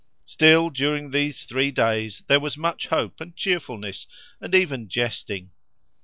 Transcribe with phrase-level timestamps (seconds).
[0.25, 4.07] Still, during these three days there was much hope and cheerfulness,
[4.39, 5.51] and even jesting.